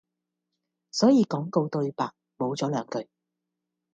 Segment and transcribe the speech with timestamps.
[0.89, 3.07] 所以廣告對白無咗兩句